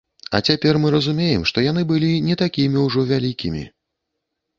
А 0.37 0.39
цяпер 0.51 0.77
мы 0.85 0.89
разумеем, 0.95 1.43
што 1.51 1.63
яны 1.65 1.83
былі 1.91 2.09
не 2.29 2.35
такімі 2.43 2.87
ўжо 2.87 3.05
вялікімі. 3.13 3.63